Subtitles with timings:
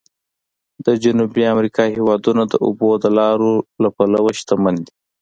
[0.85, 4.93] د جنوبي امریکا هېوادونه د اوبو د لارو له پلوه شمن دي.